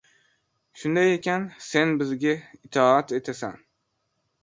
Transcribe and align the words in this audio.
Shunday 0.83 1.11
ekan, 1.17 1.45
sen 1.67 1.95
bizga 2.01 2.35
itoat 2.65 3.17
etasan. 3.23 3.59